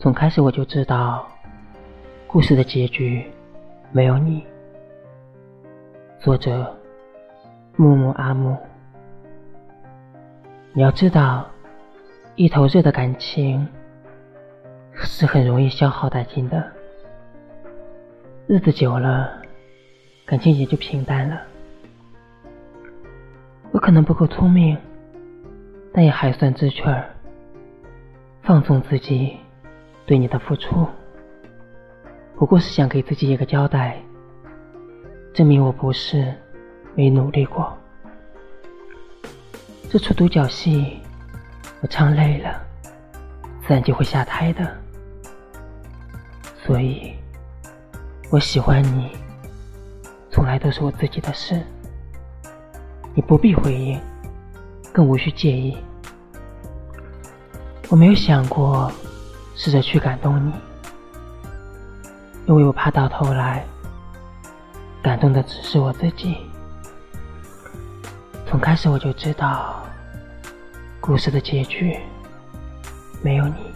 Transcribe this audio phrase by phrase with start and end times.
[0.00, 1.26] 从开始我就知道，
[2.28, 3.26] 故事的结局
[3.90, 4.46] 没有你。
[6.20, 6.72] 作者：
[7.74, 8.56] 木木阿木。
[10.72, 11.44] 你要知道，
[12.36, 13.66] 一头热的感情
[14.94, 16.64] 是很容易消耗殆尽的。
[18.46, 19.42] 日子久了，
[20.24, 21.42] 感情也就平淡了。
[23.72, 24.78] 我可能不够聪明，
[25.92, 27.04] 但也还算知趣儿，
[28.42, 29.36] 放纵自己
[30.08, 30.86] 对你的付出，
[32.34, 34.02] 不过是想给自己一个交代，
[35.34, 36.34] 证明我不是
[36.94, 37.76] 没努力过。
[39.90, 40.98] 这出独角戏，
[41.82, 42.58] 我唱累了，
[43.66, 44.74] 自然就会下台的。
[46.56, 47.12] 所以，
[48.30, 49.10] 我喜欢你，
[50.30, 51.62] 从来都是我自己的事。
[53.12, 54.00] 你不必回应，
[54.90, 55.76] 更无需介意。
[57.90, 58.90] 我没有想过
[59.60, 60.52] 试着去感动你，
[62.46, 63.66] 因为我怕到头来
[65.02, 66.36] 感动的只是我自己。
[68.46, 69.82] 从开始我就知道，
[71.00, 71.98] 故事的结局
[73.20, 73.67] 没有你。